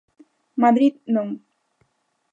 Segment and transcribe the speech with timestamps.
[0.63, 1.27] Madrid, non.